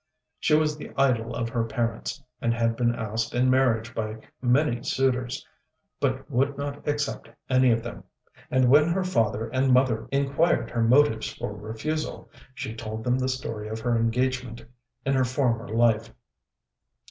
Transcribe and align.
She 0.39 0.55
was 0.55 0.77
the 0.77 0.91
idol 0.97 1.35
of 1.35 1.49
her 1.49 1.63
parents, 1.63 2.23
and 2.41 2.55
had 2.55 2.75
been 2.75 2.95
asked 2.95 3.35
in 3.35 3.51
marriage 3.51 3.93
by 3.93 4.17
many 4.41 4.81
suitors, 4.81 5.45
but 5.99 6.27
would 6.27 6.57
not 6.57 6.87
accept 6.87 7.29
any 7.51 7.69
of 7.69 7.83
them; 7.83 8.05
and 8.49 8.67
when 8.67 8.87
her 8.89 9.03
father 9.03 9.47
and 9.49 9.71
mother 9.71 10.07
inquired 10.11 10.71
her 10.71 10.81
motives 10.81 11.31
for 11.35 11.53
refusal, 11.53 12.31
she 12.55 12.73
told 12.73 13.03
them 13.03 13.19
the 13.19 13.29
story 13.29 13.67
of 13.67 13.81
her 13.81 13.95
engagement 13.95 14.65
in 15.05 15.13
her 15.13 15.23
former 15.23 15.67
life. 15.67 16.11